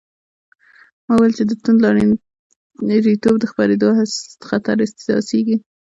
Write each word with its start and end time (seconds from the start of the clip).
ما 1.05 1.13
وویل 1.15 1.33
چې 1.37 1.43
د 1.47 1.51
توندلاریتوب 1.63 3.35
د 3.39 3.45
خپرېدو 3.51 3.89
خطر 4.49 4.75
احساسېږي. 4.85 5.55